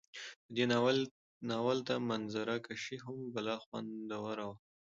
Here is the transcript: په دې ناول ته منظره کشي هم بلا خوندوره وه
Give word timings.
په 0.45 0.49
دې 0.55 0.65
ناول 1.51 1.79
ته 1.87 1.95
منظره 2.09 2.55
کشي 2.67 2.97
هم 3.05 3.17
بلا 3.33 3.55
خوندوره 3.65 4.45
وه 4.49 4.55